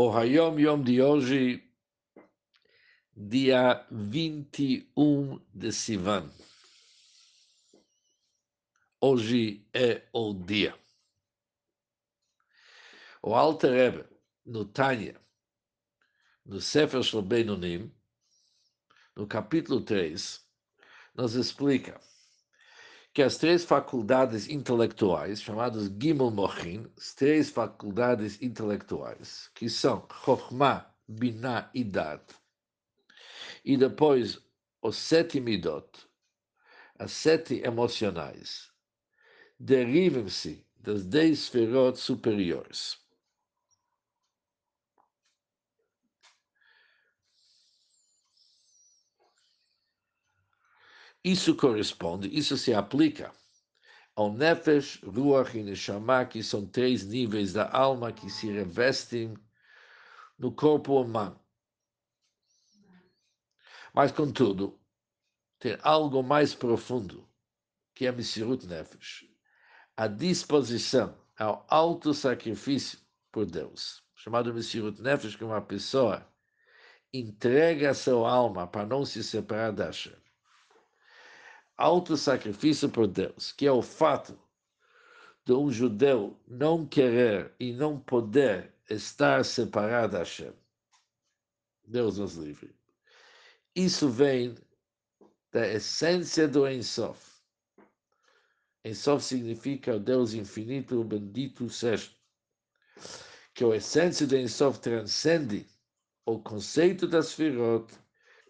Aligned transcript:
O 0.00 0.12
Hayom 0.12 0.60
Yom 0.60 0.84
de 0.84 1.02
hoje, 1.02 1.60
dia 3.16 3.84
21 3.90 5.40
de 5.52 5.72
Sivan. 5.72 6.30
Hoje 9.00 9.66
é 9.74 10.06
o 10.12 10.32
dia. 10.32 10.78
O 13.20 13.34
Alter 13.34 13.72
Rebbe, 13.72 14.08
no 14.46 14.64
Tânia, 14.64 15.20
no 16.46 16.60
Sefer 16.60 17.02
Shel 17.02 17.22
Benonim, 17.22 17.92
no 19.16 19.26
capítulo 19.26 19.80
3, 19.80 20.48
nos 21.12 21.34
explica 21.34 22.00
que 23.18 23.22
as 23.24 23.36
três 23.36 23.64
faculdades 23.64 24.48
intelectuais, 24.48 25.42
chamadas 25.42 25.90
Gimel 26.00 26.30
Mochin, 26.30 26.86
as 26.96 27.12
três 27.14 27.50
faculdades 27.50 28.40
intelectuais, 28.40 29.50
que 29.56 29.68
são 29.68 30.06
Chokhmah, 30.24 30.88
Binah 31.08 31.68
e 31.74 31.82
Dat, 31.82 32.22
e 33.64 33.76
depois 33.76 34.38
os 34.80 34.96
sete 34.96 35.40
midot, 35.40 35.88
as 36.96 37.10
sete 37.10 37.60
emocionais, 37.64 38.70
derivam-se 39.58 40.64
das 40.76 41.04
dez 41.04 41.40
esferot 41.40 41.98
superiores. 41.98 42.98
Isso 51.30 51.54
corresponde, 51.54 52.26
isso 52.34 52.56
se 52.56 52.72
aplica 52.72 53.30
ao 54.16 54.32
Nefesh, 54.32 55.02
Ruach 55.02 55.58
e 55.58 55.62
Neshama, 55.62 56.24
que 56.24 56.42
são 56.42 56.64
três 56.66 57.04
níveis 57.04 57.52
da 57.52 57.70
alma 57.70 58.10
que 58.10 58.30
se 58.30 58.50
revestem 58.50 59.36
no 60.38 60.50
corpo 60.50 60.98
humano. 60.98 61.38
Mas, 63.92 64.10
contudo, 64.10 64.80
tem 65.58 65.76
algo 65.82 66.22
mais 66.22 66.54
profundo, 66.54 67.28
que 67.94 68.06
é 68.06 68.08
a 68.08 68.12
Messirut 68.12 68.66
Nefesh, 68.66 69.26
a 69.98 70.06
disposição 70.06 71.14
ao 71.38 71.66
alto 71.68 72.14
sacrifício 72.14 73.00
por 73.30 73.44
Deus, 73.44 74.02
chamado 74.14 74.54
Messirut 74.54 75.02
Nefesh, 75.02 75.36
que 75.36 75.44
uma 75.44 75.60
pessoa 75.60 76.26
entrega 77.12 77.90
a 77.90 77.94
sua 77.94 78.32
alma 78.32 78.66
para 78.66 78.86
não 78.86 79.04
se 79.04 79.22
separar 79.22 79.72
da 79.72 79.84
Hashem 79.84 80.16
auto-sacrifício 81.78 82.90
por 82.90 83.06
Deus, 83.06 83.52
que 83.52 83.66
é 83.66 83.72
o 83.72 83.80
fato 83.80 84.36
de 85.46 85.52
um 85.54 85.70
judeu 85.70 86.36
não 86.46 86.84
querer 86.84 87.54
e 87.58 87.72
não 87.72 87.98
poder 87.98 88.74
estar 88.90 89.44
separado 89.44 90.12
da 90.12 90.18
Hashem. 90.18 90.52
Deus 91.86 92.18
nos 92.18 92.34
livre. 92.34 92.74
Isso 93.74 94.10
vem 94.10 94.56
da 95.52 95.66
essência 95.66 96.46
do 96.46 96.68
Ensof. 96.68 97.38
Ensof 98.84 99.24
significa 99.24 99.96
o 99.96 100.00
Deus 100.00 100.34
infinito, 100.34 101.02
bendito 101.04 101.70
seja. 101.70 102.10
Que 103.54 103.64
a 103.64 103.76
essência 103.76 104.26
do 104.26 104.36
Ensof 104.36 104.80
transcende 104.80 105.66
o 106.26 106.38
conceito 106.38 107.06
das 107.06 107.28
Sfirot 107.28 107.86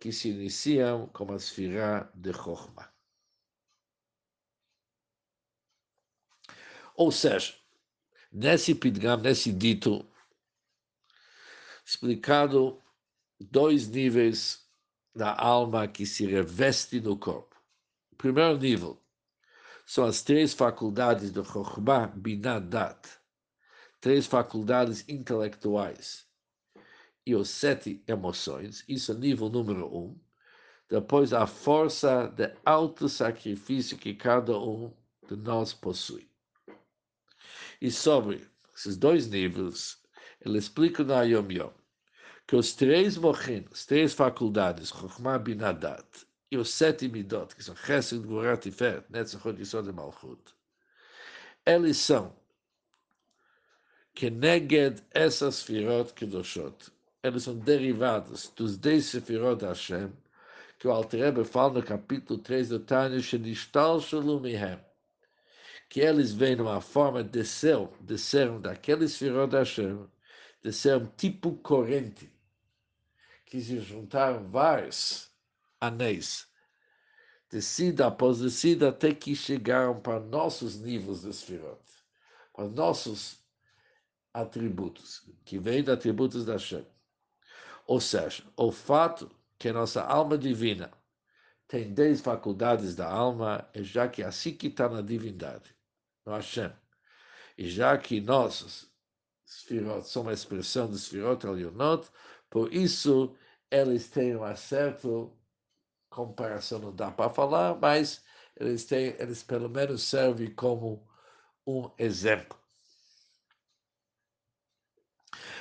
que 0.00 0.12
se 0.12 0.28
iniciam 0.28 1.08
como 1.08 1.32
a 1.32 1.38
Sfirah 1.38 2.08
de 2.14 2.32
Chokhmah. 2.32 2.93
Ou 6.94 7.10
seja, 7.10 7.54
nesse 8.32 8.74
Pidgam, 8.74 9.16
nesse 9.16 9.52
dito, 9.52 10.06
explicado 11.84 12.80
dois 13.40 13.88
níveis 13.88 14.64
da 15.14 15.34
alma 15.34 15.86
que 15.88 16.06
se 16.06 16.24
reveste 16.26 17.00
no 17.00 17.16
corpo. 17.16 17.60
O 18.12 18.16
primeiro 18.16 18.56
nível 18.58 19.00
são 19.84 20.04
as 20.04 20.22
três 20.22 20.54
faculdades 20.54 21.30
do 21.30 21.44
Chokhmah, 21.44 22.06
Binah, 22.06 22.60
Dat, 22.60 23.08
três 24.00 24.26
faculdades 24.26 25.04
intelectuais 25.08 26.26
e 27.26 27.34
os 27.34 27.48
sete 27.48 28.02
emoções, 28.06 28.84
isso 28.88 29.12
é 29.12 29.14
nível 29.14 29.48
número 29.48 29.86
um. 29.86 30.18
Depois, 30.88 31.32
a 31.32 31.46
força 31.46 32.28
de 32.28 32.54
auto-sacrifício 32.64 33.96
que 33.96 34.14
cada 34.14 34.58
um 34.58 34.92
de 35.26 35.36
nós 35.36 35.72
possui. 35.72 36.28
E 37.84 37.90
sobre 37.90 38.48
esses 38.74 38.96
dois 38.96 39.28
níveis, 39.28 39.98
ele 40.40 40.56
explica 40.56 41.04
na 41.04 41.20
Yom 41.20 41.50
Yom 41.52 41.70
que 42.46 42.56
os 42.56 42.72
três 42.72 43.18
mochin, 43.18 43.66
as 43.70 43.84
três 43.84 44.14
faculdades, 44.14 44.88
Chokhmah 44.88 45.38
Binadat, 45.38 46.06
e 46.50 46.56
os 46.56 46.70
sete 46.70 47.06
midot, 47.08 47.54
que 47.54 47.62
são 47.62 47.76
Chesed, 47.76 48.26
Gvorat 48.26 48.64
e 48.64 48.70
Fer, 48.70 49.04
Netzachot, 49.10 49.58
Yisod 49.58 49.86
e 49.86 49.92
Malchut, 49.92 50.40
eles 51.66 51.98
são 51.98 52.34
que 54.14 54.30
neged 54.30 55.02
essas 55.10 55.62
firot 55.62 56.14
kedoshot. 56.14 56.90
Eles 57.22 57.42
são 57.42 57.54
derivados 57.54 58.50
dos 58.56 58.78
dez 58.78 59.04
sefirot 59.04 59.58
de 59.58 59.66
Hashem, 59.66 60.10
que 60.78 60.88
o 60.88 60.90
Alter 60.90 61.44
fala 61.44 61.74
no 61.74 61.82
capítulo 61.82 62.38
3 62.38 62.70
do 62.70 62.80
Tânia, 62.80 63.20
Shenishtal 63.20 64.00
Shalom 64.00 64.40
que 65.94 66.00
eles 66.00 66.32
vêm 66.32 66.56
numa 66.56 66.80
forma 66.80 67.22
de 67.22 67.44
ser, 67.44 67.88
de 68.00 68.18
ser 68.18 68.50
daqueles 68.58 69.16
filhos 69.16 69.48
da 69.48 69.60
Hashem, 69.60 70.04
de 70.60 70.72
ser 70.72 70.96
um 70.96 71.06
tipo 71.06 71.54
corrente, 71.58 72.28
que 73.46 73.60
se 73.60 73.78
juntaram 73.78 74.44
vários 74.50 75.30
anéis, 75.80 76.48
descida 77.48 78.08
após 78.08 78.40
descida, 78.40 78.88
até 78.88 79.14
que 79.14 79.36
chegaram 79.36 80.00
para 80.00 80.18
nossos 80.18 80.80
níveis 80.80 81.20
de 81.22 81.32
Sfirot, 81.32 81.80
para 82.52 82.66
nossos 82.66 83.38
atributos, 84.32 85.22
que 85.44 85.60
vêm 85.60 85.84
dos 85.84 85.94
atributos 85.94 86.44
da 86.44 86.54
Hashem. 86.54 86.84
Ou 87.86 88.00
seja, 88.00 88.42
o 88.56 88.72
fato 88.72 89.30
que 89.56 89.70
nossa 89.70 90.02
alma 90.02 90.36
divina 90.36 90.90
tem 91.68 91.94
dez 91.94 92.20
faculdades 92.20 92.96
da 92.96 93.08
alma, 93.08 93.70
é 93.72 93.84
já 93.84 94.08
que 94.08 94.24
é 94.24 94.26
assim 94.26 94.56
que 94.56 94.66
está 94.66 94.88
na 94.88 95.00
divindade 95.00 95.73
no 96.24 96.32
Hashem. 96.32 96.72
E 97.56 97.68
já 97.68 97.96
que 97.98 98.20
nós, 98.20 98.90
Sfirot, 99.46 100.08
somos 100.08 100.26
uma 100.26 100.32
expressão 100.32 100.90
de 100.90 100.98
Sfirot 100.98 101.46
Elionot, 101.46 102.08
por 102.50 102.72
isso 102.72 103.36
eles 103.70 104.08
têm 104.08 104.36
uma 104.36 104.56
certa 104.56 105.08
comparação, 106.08 106.78
não 106.78 106.94
dá 106.94 107.10
para 107.10 107.30
falar, 107.30 107.76
mas 107.76 108.24
eles, 108.56 108.84
têm, 108.84 109.16
eles 109.18 109.42
pelo 109.42 109.68
menos 109.68 110.02
servem 110.02 110.54
como 110.54 111.08
um 111.66 111.90
exemplo. 111.98 112.58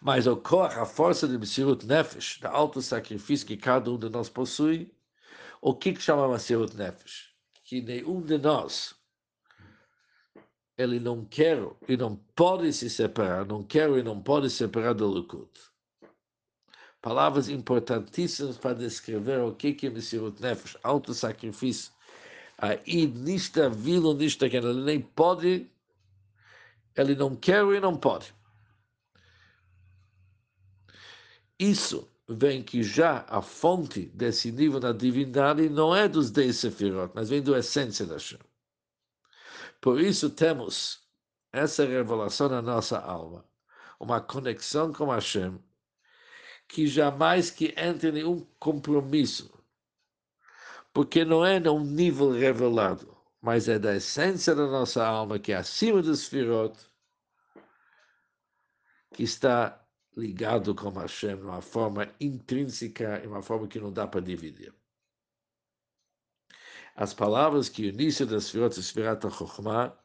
Mas 0.00 0.26
ocorre 0.26 0.78
a 0.78 0.84
força 0.84 1.26
de 1.26 1.38
Messirut 1.38 1.86
Nefesh, 1.86 2.38
da 2.40 2.50
alto 2.50 2.82
sacrifício 2.82 3.46
que 3.46 3.56
cada 3.56 3.90
um 3.90 3.98
de 3.98 4.10
nós 4.10 4.28
possui, 4.28 4.94
o 5.62 5.74
que, 5.74 5.94
que 5.94 6.00
chama 6.02 6.28
Messirut 6.28 6.76
Nefesh? 6.76 7.34
Que 7.64 7.80
nenhum 7.80 8.20
de 8.20 8.36
nós 8.36 8.94
ele 10.76 10.98
não 10.98 11.24
quer 11.24 11.58
e 11.88 11.96
não 11.96 12.16
pode 12.34 12.72
se 12.72 12.90
separar, 12.90 13.46
não 13.46 13.62
quer 13.62 13.88
e 13.90 14.02
não 14.02 14.20
pode 14.20 14.50
se 14.50 14.56
separar 14.56 14.94
do 14.94 15.12
Likud. 15.12 15.48
Palavras 17.00 17.48
importantíssimas 17.48 18.56
para 18.56 18.74
descrever 18.74 19.40
o 19.40 19.54
que 19.54 19.86
é 19.86 19.90
Messirut 19.90 20.40
Nefesh, 20.40 20.76
auto-sacrifício. 20.82 21.92
Aí, 22.56 23.06
nista 23.06 23.68
vilo, 23.68 24.14
nista 24.14 24.48
que 24.48 24.56
ele 24.56 24.82
nem 24.82 25.00
pode, 25.00 25.70
ele 26.96 27.14
não 27.14 27.36
quer 27.36 27.62
e 27.66 27.80
não 27.80 27.94
pode. 27.94 28.34
Isso 31.58 32.08
vem 32.26 32.62
que 32.62 32.82
já 32.82 33.24
a 33.28 33.42
fonte 33.42 34.06
desse 34.06 34.50
nível 34.50 34.80
da 34.80 34.92
divindade 34.92 35.68
não 35.68 35.94
é 35.94 36.08
dos 36.08 36.30
dez 36.30 36.56
sefirot, 36.56 37.12
mas 37.14 37.28
vem 37.28 37.42
da 37.42 37.58
essência 37.58 38.06
da 38.06 38.18
Shem. 38.18 38.38
Por 39.84 40.00
isso 40.00 40.30
temos 40.30 41.06
essa 41.52 41.84
revelação 41.84 42.48
na 42.48 42.62
nossa 42.62 42.98
alma, 42.98 43.44
uma 44.00 44.18
conexão 44.18 44.90
com 44.90 45.10
Hashem, 45.10 45.62
que 46.66 46.86
jamais 46.86 47.50
que 47.50 47.74
entre 47.76 48.08
em 48.08 48.12
nenhum 48.12 48.46
compromisso, 48.58 49.52
porque 50.90 51.22
não 51.22 51.44
é 51.44 51.60
num 51.60 51.84
nível 51.84 52.30
revelado, 52.30 53.14
mas 53.42 53.68
é 53.68 53.78
da 53.78 53.94
essência 53.94 54.54
da 54.54 54.66
nossa 54.66 55.06
alma, 55.06 55.38
que 55.38 55.52
é 55.52 55.56
acima 55.56 56.00
dos 56.00 56.26
firot, 56.26 56.74
que 59.12 59.22
está 59.22 59.86
ligado 60.16 60.74
com 60.74 60.88
Hashem 60.92 61.36
de 61.36 61.42
uma 61.42 61.60
forma 61.60 62.10
intrínseca, 62.18 63.20
de 63.20 63.28
uma 63.28 63.42
forma 63.42 63.68
que 63.68 63.78
não 63.78 63.92
dá 63.92 64.06
para 64.06 64.22
dividir 64.22 64.72
as 66.94 67.12
palavras 67.14 67.68
que 67.68 67.82
o 67.82 67.86
início 67.86 68.26
das 68.26 68.44
Sfirot, 68.44 68.80
Sfirat 68.80 69.24
HaChokhmah, 69.24 69.96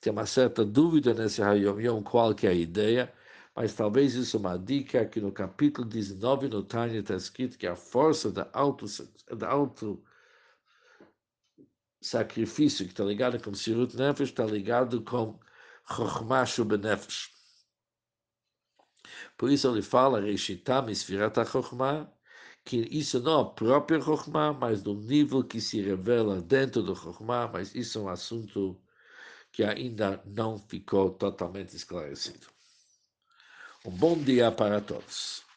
tem 0.00 0.12
uma 0.12 0.26
certa 0.26 0.64
dúvida 0.64 1.12
nesse 1.14 1.42
Hayom 1.42 1.80
Yom 1.80 2.02
qual 2.02 2.34
que 2.34 2.46
é 2.46 2.50
a 2.50 2.54
ideia, 2.54 3.12
Mas 3.54 3.74
talvez 3.74 4.14
isso 4.14 4.36
é 4.36 4.40
uma 4.40 4.56
dica 4.56 5.04
que 5.04 5.20
no 5.20 5.32
capítulo 5.32 5.84
19 5.88 6.48
no 6.48 6.62
Tânia 6.62 7.00
está 7.00 7.16
escrito 7.16 7.58
que 7.58 7.66
a 7.66 7.74
força 7.74 8.30
da 8.30 8.48
auto, 8.52 8.86
da 9.36 9.48
auto 9.48 10.00
sacrifício 12.00 12.84
que 12.84 12.92
está 12.92 13.02
ligado 13.02 13.42
com 13.42 13.52
Sirut 13.52 13.96
Nefesh 13.96 14.28
está 14.28 14.44
ligado 14.44 15.02
com 15.02 15.40
Chokhmah 15.88 16.44
Benefesh. 16.66 17.32
Por 19.36 19.50
isso 19.50 19.66
ele 19.68 19.82
fala, 19.82 20.20
Reishitam 20.20 20.88
Isfirat 20.88 21.36
HaChokhmah, 21.38 22.08
que 22.68 22.86
isso 22.90 23.18
não 23.18 23.38
é 23.38 23.42
a 23.42 23.46
própria 23.46 23.98
Chokhmah, 23.98 24.52
mas 24.52 24.82
do 24.82 24.92
nível 24.92 25.42
que 25.42 25.58
se 25.58 25.80
revela 25.80 26.42
dentro 26.42 26.82
do 26.82 26.94
Chokhmah, 26.94 27.48
mas 27.50 27.74
isso 27.74 27.98
é 27.98 28.02
um 28.02 28.08
assunto 28.10 28.78
que 29.50 29.64
ainda 29.64 30.22
não 30.26 30.58
ficou 30.58 31.10
totalmente 31.10 31.74
esclarecido. 31.74 32.46
Um 33.86 33.90
bom 33.90 34.18
dia 34.18 34.52
para 34.52 34.82
todos. 34.82 35.47